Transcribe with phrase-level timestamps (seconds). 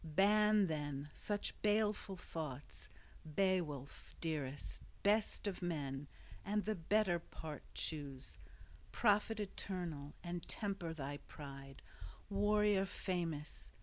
[0.03, 2.89] Ban, then, such baleful thoughts,
[3.23, 6.07] Beowulf dearest, best of men,
[6.43, 8.39] and the better part choose,
[8.91, 11.83] profit eternal; and temper thy pride,
[12.31, 13.69] warrior famous!